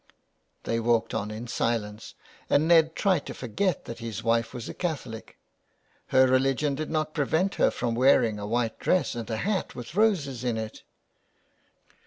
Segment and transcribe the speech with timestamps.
[0.63, 2.15] They walked on in silence,
[2.49, 5.37] and Ned tried to forget that his wife was a Catholic.
[6.07, 9.93] Her religion did not prevent her from wearing a white dress and a hat with
[9.93, 10.81] roses in it.